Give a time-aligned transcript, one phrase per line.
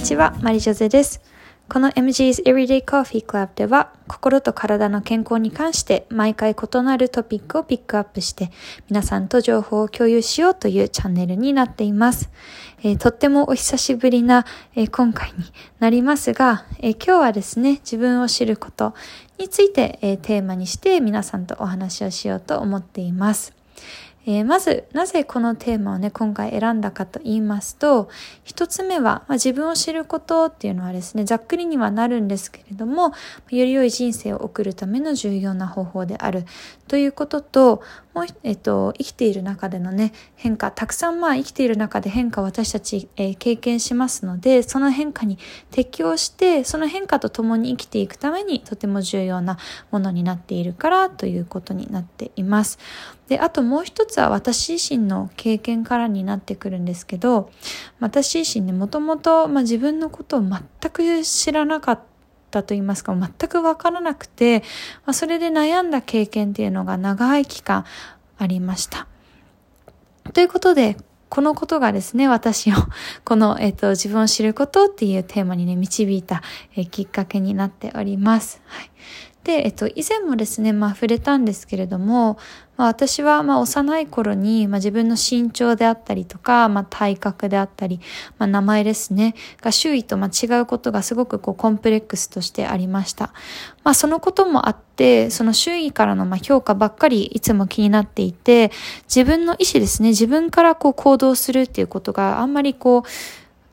[0.00, 1.20] にちは、マリジョゼです。
[1.68, 8.50] この MG's Everyday Coffee Club では、心と体の健康に関して毎回異なるトピックをピックアップして、
[8.88, 12.30] 皆さんと情報を共有しようというチャンネルになっています。
[12.82, 15.44] えーとってもお久しぶりな、えー今回に
[15.80, 18.94] なりますが、えー今日はですね、自分を知ること
[19.36, 23.52] について、えテーマにして皆さんとお話をしようと思っています。
[24.26, 28.10] えーまず、なぜこのテーマをね、今回選んだかと言いますと、
[28.44, 33.12] 一つ目は、まあ、自分を知ることっていうのはですね、ざっくりにはなるんですけれども、
[33.50, 36.44] より良い人生を送るための重要な方法である
[36.86, 45.38] ということと、もう、えっと、生きている中でのね、変化、たくさんまあ生きている中で変化を私たち、えー経験しますので、その変化に
[45.70, 49.56] 適応して、その変化と共に生きていくためにとても重要な
[49.90, 52.78] ものになっているからということになっています。
[53.28, 57.50] で、あともう一つつは私自身の経験からになってくるんですけど、
[57.98, 60.60] 私自身ね、もともと、まあ、自分のことを全
[60.92, 62.00] く知らなかっ
[62.50, 64.60] たと言いますか、全くわからなくて、
[65.06, 67.84] まあ、それで悩んだ経験っていうのが長い期間
[68.38, 69.06] ありました。
[70.32, 70.96] ということで、
[71.30, 72.74] このことがですね、私を、
[73.24, 76.42] この、えっ、と、自分を知ることっていうテーマにね、導いた、
[76.76, 78.60] えーきっかけになっております。
[78.66, 78.90] はい。
[79.44, 82.38] で、えっと、以前もですね、まあ触れたんですけれども、
[82.76, 88.00] まあ私は、まあ幼い頃に、まあ自分の身長であったりとか、まあ体格であったり、
[88.38, 93.32] まあ名前ですね、が周囲とまあ違うことがすごくこうコンプレックスとしてありました。
[93.82, 98.70] まあそのこともあって、その周囲からのまあ評価ばっかりいつも気になっていて、
[99.04, 103.02] 自分の意思ですね、自分からこう行動するっていうことがあんまりこう、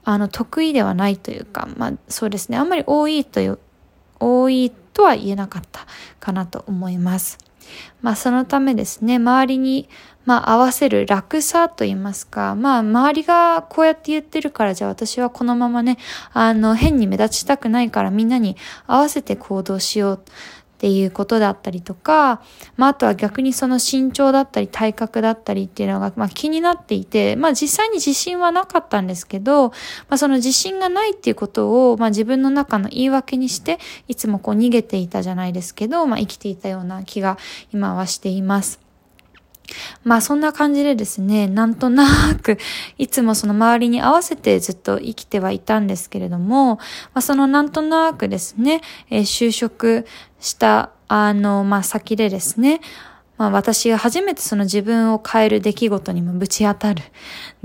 [0.06, 3.59] あの得意ではないというか、まあそうですね、あんまり多いという、
[4.20, 5.86] 多いとは言えなかった
[6.20, 7.38] かなと思います。
[8.02, 9.90] まあそのためですね、周りに、
[10.26, 15.97] まあ合わせる楽さと言いますか、まあ周りがこうやって言ってるからじゃあ私はこのままね、
[16.34, 20.20] あの変に目立ちたくないからみんなに合わせて行動しよう
[20.78, 22.40] っていうことだったりとか、
[22.76, 29.74] まああとは逆にその身長だったり体格だったりっていうのが、まあ気になっていて、まあ実際に自信はなかったんですけど、ま
[30.10, 37.40] あその自信がないっていうことを、まあ自分の中の言い訳にして、いつもこう逃げていたじゃないですけど、まあ生きていたような気が
[37.74, 38.87] 今はしています。
[40.03, 42.05] まあそんな感じでですね、なんとな
[42.35, 42.57] く、
[42.97, 46.81] いつもその周りに合わせてずっと生きてはいたんですけれども、ま
[47.16, 50.05] あそのなんとなくですね、えー就職
[50.39, 52.81] した、あの、まあ先でですね、
[53.38, 57.03] まあ私が初めてその自分を変える出来事にもぶち当たる。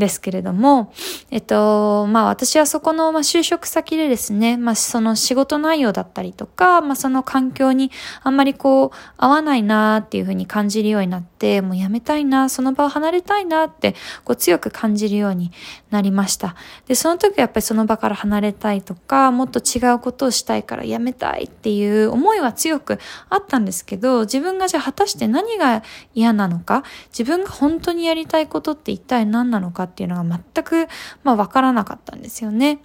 [0.02, 0.92] ですけれども、
[1.30, 7.92] えっと、まあ私はそこのまあ就職先でですね、まあその仕事内容だったりとか、まあその環境に
[8.24, 15.52] あんまりこう合わないなっていうふうに感じるようになって、もうやめたいな、その場を離れたいなってこう強く感じるように
[15.90, 16.56] なりました。
[16.88, 22.98] で、その時はやっぱりその場から離れたいとか、もっと違うことをしたいからやめたいっていう思いは強く
[23.28, 26.82] あったんですけど、自分がじゃあ果たして何が嫌なのか、
[27.16, 30.88] 自分が本当にやりたいことって一体何なのかっっていうのが全く、
[31.22, 32.80] まあわからなかったんですよね。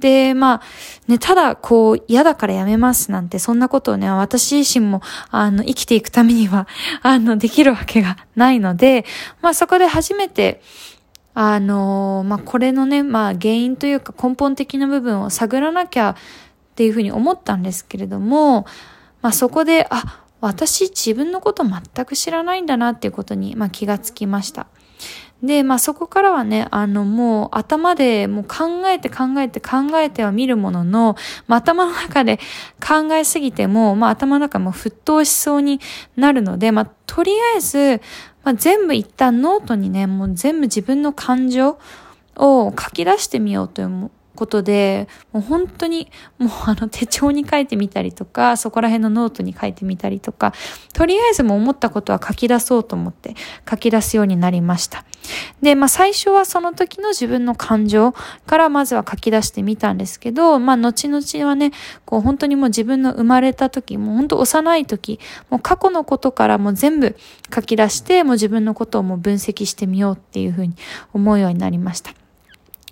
[0.00, 0.62] で、まあ、
[1.06, 6.66] ね、ただ、こう、嫌だからやめますなんて、そんなことをね、私自身も、あの、生きていくためには、
[7.02, 9.04] あの、できるわけがないので、
[9.42, 10.62] まあ、そこで初めて、
[11.34, 16.14] あの、まあ、これのね、まあ、原因というか根本的な部分を探らなきゃっ
[16.74, 18.66] ていうふうに思ったんですけれども、
[19.22, 24.66] まあ、そこで、あ、私自分のこと全く知らないんだなっていうことに、まあ、気がつきました。
[25.42, 32.38] で、まあそこからはね、あのもう頭でもう考えて考えて考えては見るものの、まあ頭の中で
[32.86, 35.80] 考えすぎても、まあ頭の中も沸騰しそうに
[36.16, 38.02] なるので、まあとりあえず、
[38.44, 41.78] まあ全部一旦ノートにね、もう全部自分の感情
[42.36, 50.52] を書き出してみようということで、もう本当に、もうあの手帳に書いてみたりとか、 そこら辺のノートに書いてみたりとか、
[50.92, 53.34] とりあえずも思ったことは書き出そうと思って
[53.68, 55.04] 書き出すようになりました。
[55.62, 58.14] で、まあ最初はその時の自分の感情
[58.46, 61.72] からまずは書き出してみたんですけど、まあ後々はね、
[62.04, 67.16] こう本当にもう自分の生まれた時、もう本当幼い時、もう過去のことからもう全部
[67.54, 70.74] 書き出して、もう自分のことをもう分析してみようっていうふうに
[71.12, 72.19] 思うようになりました。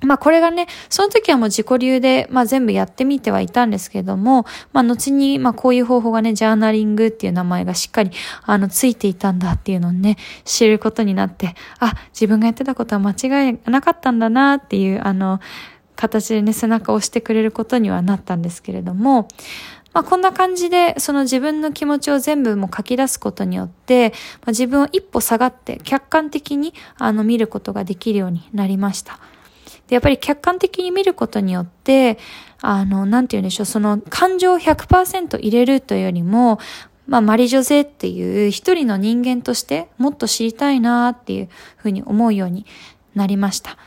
[0.03, 8.11] まあこれがね、その時はもう自己流で、まあ全部やってみてはいたんですけれども、まあ後に、まあこういう方法がね、ジャーナリングっていう名前がしっかり、
[8.45, 15.41] あの、ついていたんだっていうのをね、知ることになって、あ、自分がやってたことは間違いなかったんだなっていう、あの、
[15.97, 19.27] 形でね、背中を押してくれることにはなったんですけれども、
[19.93, 29.19] まあ、こんな感じで、その自分の気持ちを全部も書き出すことによって、まあ、自分を一歩下がって客観的にあの見ることができるようになりました。
[29.89, 32.19] で、やっぱり客観的に見ることによって、
[32.61, 36.59] あの、なんて言うんでしょう、その感情を100%入れるというよりも、
[37.07, 42.67] まあ、マリジョゼっていう一人の人間としてもっと知りたいなっていうふうに思うように
[43.15, 43.79] なりました。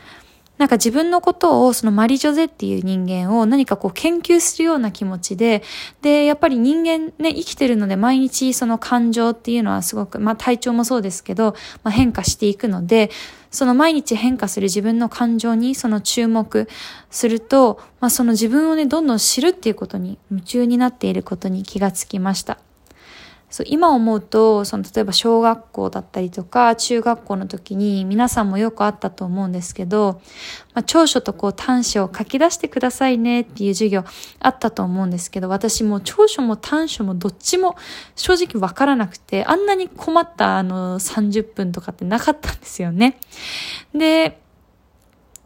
[0.62, 5.63] なんか自分のことを、そのマリジョゼっていう人間を何かこう研究するような気持ちで、
[6.04, 13.10] で、やっぱり人間ね、生きてるので毎日その感情っていうのはすごく、まあ体調もそうですけど、まあ変化していくので、
[13.50, 16.69] その毎日変化する自分の感情にその注目
[17.10, 22.60] すると、まあその自分をね、どんどん知るっていうことに夢中になっていることに気がつきました。
[23.51, 30.21] そう今思うとその例えば小学校だったりとか中学校の時に皆さんもよくあったと思うんですけど、
[30.74, 34.06] まあ、長所とこう短所を書き出してくださいねっていう授業
[34.39, 37.75] あったと思うんですけど私も長所も短所もどっちも
[38.15, 43.19] 正直わからなくてあんなに困ったあの30分とかってなかったんですよね。
[43.94, 44.39] で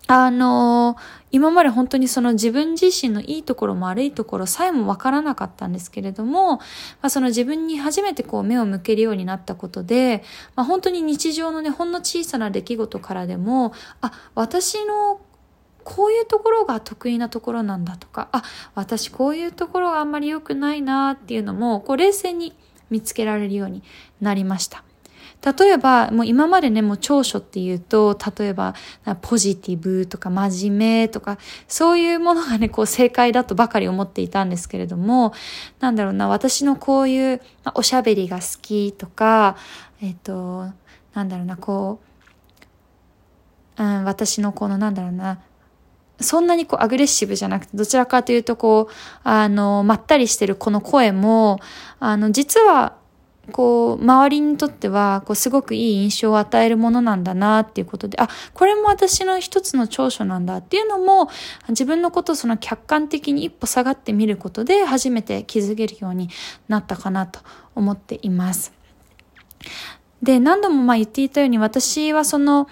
[0.07, 0.97] あの
[1.31, 6.63] 今まで本当にその自分自身のいいところも悪いところさえもわからなかったんですけれども、ま
[7.03, 10.23] あ、その自分に初めてこう目を向けるようになったことで、
[10.55, 15.19] まあ、本当に日常のね、ほんの小さな出来事からでも、あ、私の
[15.83, 18.43] こういうところが得意なところなんだとか、あ、
[18.75, 22.55] 私こういうところがあんまり良くないなっていうのも、こう冷静に
[22.89, 23.83] 見つけられるように
[24.21, 24.83] なりました。
[25.57, 28.73] 例えば、もう今までね、もう長所っていうと、例えば、
[29.21, 31.37] ポジティブとか真面目とか、
[31.67, 35.33] そういうものがね、こう正解だとばかり思っていたんですけれども、
[35.79, 39.57] なんだろうな、私のこういう、まあ、おしゃべりが好きとか、
[40.01, 40.65] えっ、と、
[41.13, 41.99] なんだろうな、こ
[43.77, 45.39] う、うん、私のこの、なんだろうな、
[46.19, 48.93] そんなにこうアグレッシブじゃなくて、どちらかというとこう、
[49.23, 51.59] あの、まったりしてるこの声も、
[51.99, 52.95] あの、実は
[53.51, 61.29] こう、周りにとっては、こう、すごくいい印象を与えるものなんだなっていうことで、あ、これも私の一つの長所なんだっていうのも、
[61.69, 66.29] 自分のことをその客観的に一歩下がってみることで、初めて気づけるように
[66.67, 67.39] なったかなと
[67.75, 68.73] 思っています。
[70.21, 72.67] で、何度もまあ言っていたように、私はその、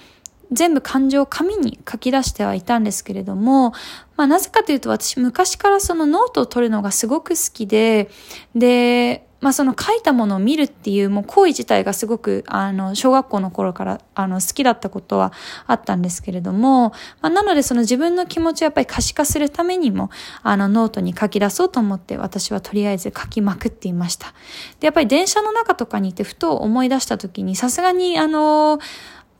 [0.53, 3.71] 全部感情を紙に書き出してはいたんですけれども、
[4.15, 8.09] まあなぜかというと私昔からそのノートを取るのがすごく好きで、
[8.55, 15.33] で、まあその書いたものを見るっていうもう行為自体がすごくあの小学校の頃からあの好きだったことは
[15.67, 20.09] あったんですけれども、まあ、なのでその自分の気持ちをやっぱり可視化するためにも
[20.43, 24.33] あのノートに書き出そうと思って私はとりあえず書きまくっていました。
[24.79, 28.79] で、やっぱり電車の中とかにいてふと思い出した時にさすがにあの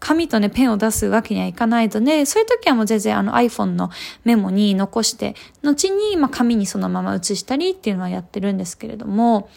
[0.04, 3.90] 紙とね、ペンを出すわけにはいかないとね、そういう時はもう全然あの iPhone の
[4.26, 5.34] メモに残して、
[5.64, 9.50] 後にまあ紙にそのまま写したりっていうのはやってるんですけれども、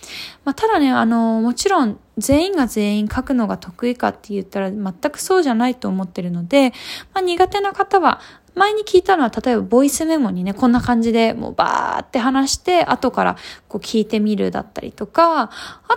[0.44, 6.70] まあ、ただね、あの、もちろん全員が全員書くのが得意かって言ったら全くそうじゃないと思ってるので、
[7.12, 8.20] まあ、苦手な方は
[8.54, 15.50] 前に聞いたのは、例えばボイスメモにね、こんな感じでもうバーって話して、後からこう聞いてみるだったりとか、あ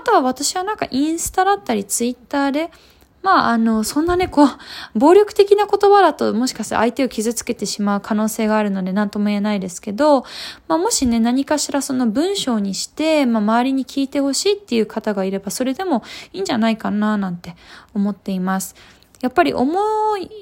[0.03, 2.71] とは私はなんかインスタだったりツイッターで、
[3.21, 4.49] まあ、あの、そんなね、こう、
[4.95, 10.23] 暴力的な言葉だと、もしかしたら相手を傷つけてしまう可能性があるので、何とも言えないですけど、
[10.67, 17.55] まあ、もしね、何かしらその文章にして、まあ、周りに聞いてほしいっていう方がいれば、それでもいいんじゃないかな、なんて
[17.93, 18.75] 思っています。
[19.21, 19.77] やっぱり思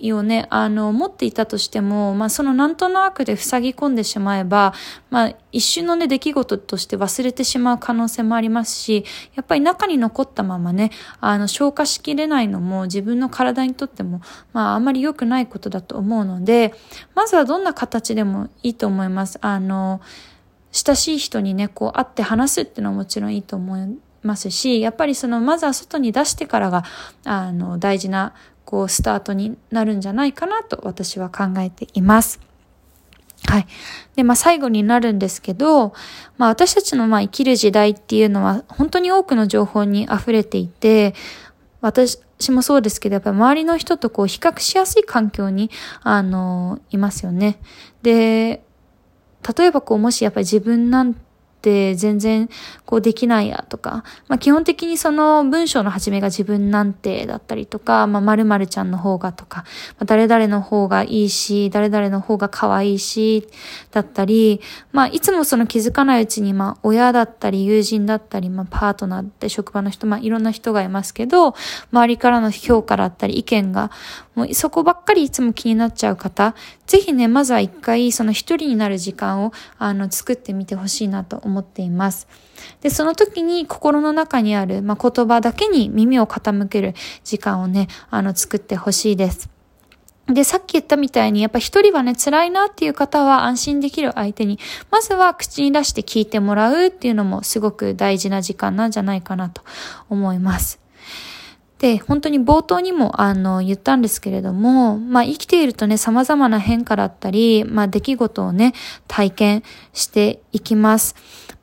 [0.01, 4.73] いをね、あの、持っていたとしても、まあ、そのなんとなくで塞ぎ込んでしまえば、
[5.09, 9.03] まあ、一瞬のね、出来事として忘れてしまう可能性もありますし、
[9.33, 14.21] やっぱり中に残ったままね、あの、消化しきれないのも自分の体にとっても、
[14.53, 16.75] まあ、あまり良くないことだと思うので、
[17.15, 19.39] まずはどんな形でもいいと思います。
[19.41, 20.01] あの、
[20.71, 26.83] 親しい人にね、こう会って話すっていうのはもちろんいいと思いますし、やっぱりその、まずは外に出してからが、
[27.25, 28.33] あの、大事な
[28.65, 32.39] こう、スタートになるんじゃないかなと私は考えています。
[33.45, 33.67] はい。
[34.15, 35.93] で、まあ最後になるんですけど、
[36.37, 41.15] まあ私たちのま生きる時代っていうのは本当に多くの情報に溢れていて、
[41.79, 42.19] 私
[42.49, 45.69] もそうですけど、やっぱり周りの人とこう比較しやすい環境に、
[46.03, 47.59] あの、いますよね。
[48.01, 48.63] で、
[49.57, 51.15] 例えばこう、もしやっぱり自分なん
[51.57, 52.49] って全然
[52.85, 59.65] こうできないやとか、まあ基本的にその文章の始めが自分なんてだったりとか、まあ〇〇ちゃんの方がとか、
[59.97, 63.47] まあ、誰々の方がいいし、誰々の方が可愛いし、
[63.91, 64.61] だったり、
[64.91, 71.55] まあいつもその気づかないうちにまあ親だったり友人だったり、まあパートナーって職場の人、まあいろんな人がいますけど、
[71.91, 73.91] 周りからの評価だったり意見が、
[74.35, 76.53] もうそこばっかりいつも気になっちゃう方、
[76.85, 82.27] ぜひね、まずは一回その一人になる時間をあの作ってみてほしいなと思っています。
[82.81, 89.49] で、その時に心の中にある、まあ、言葉だけに耳を傾ける時間をね、あの、作ってほしいです。
[90.27, 94.59] で、さっき言ったみたいに、やっぱ一人はね、辛いなっていう方は安心できる相手に、
[94.91, 99.61] まずは口に出して聞いてもらうっていうのもすごく大事な時間なんじゃないかなと
[100.09, 100.86] 思います。
[101.79, 108.73] で、本当に冒頭にも、あの、言ったんですけれども、まあ、生きているとね、様々な変化だったり、まあ、出来事をね、
[109.07, 111.15] 体験していきます。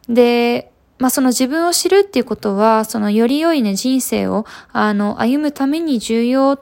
[0.09, 6.61] で、まあ、その自分を知るっていうことは、そのより良いね、人生を、あの、歩むために重要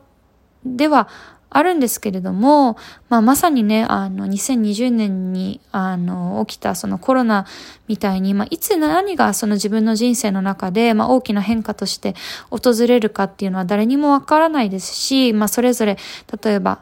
[0.64, 1.09] では
[1.54, 2.76] あるんですけれども、
[3.09, 7.47] まあ、まさにね、あの、2020年に、あの、起きたそのコロナ
[7.88, 12.14] みたいに、まあ、いつ何がその自分の人生の中で、まあ、大きな変化として
[12.50, 15.99] 訪れるかっていうのは誰にもわからないですし、まあ、それぞれ、
[16.42, 16.80] 例えば、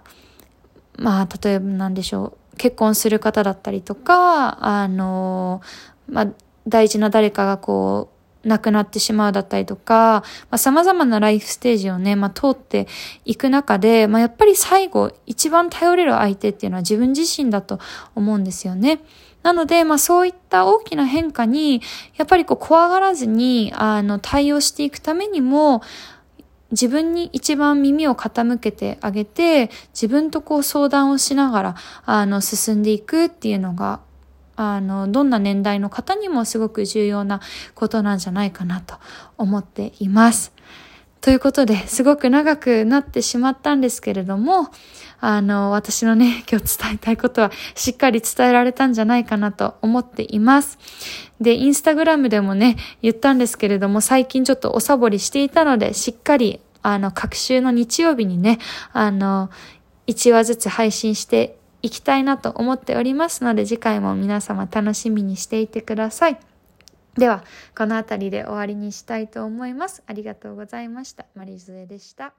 [0.97, 5.63] まあ、例えばなんでしょう、結婚する方だったりとか、あの、
[6.09, 6.27] まあ、
[6.69, 12.87] 大事な誰かがこう、亡くなってしまうだったりとか、まあ、様々なライフステージをね、まあ、通って
[13.25, 17.79] いく中で、まあ、やっぱり最後、一番頼れる相手っていうのは自分自身だと
[18.15, 19.01] 思うんですよね。
[19.43, 21.81] なので、まあそういった大きな変化に、
[22.17, 25.83] やっぱりこう怖がらずに、あの、対応していくためにも、
[26.71, 34.01] 自分に一番耳を傾けてあげて、自分とこう相談をしながら、あの、進んでいくっていうのが、
[34.63, 37.41] あの、どんな年代の方にもすごく重要な
[37.75, 38.97] ことなんじゃないかなと
[39.39, 40.53] 思っています。
[41.23, 44.69] ということで、すごく長くなってしまったんですけれども、
[45.19, 50.79] あの、私のね、今日伝えたいことはしっかり伝えられたんじゃないかなと思っています。
[51.41, 58.59] で、インスタグラムでもね、言ったんですけれども、最近ちょっとおサボりしていたので、しっかり、あの、各週の日曜日にね、
[58.93, 59.51] あの、
[60.07, 66.39] 1話ずつ配信して行きたいなと思っておりますので、次回も皆様楽しみにしていてください。
[67.15, 67.45] では、
[67.77, 70.03] この辺りで終わりにしたいと思います。
[70.07, 71.27] ありがとうございました。
[71.35, 72.35] マリズエでした。